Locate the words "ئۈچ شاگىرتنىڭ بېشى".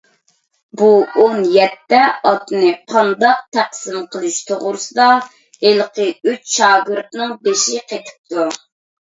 6.31-7.85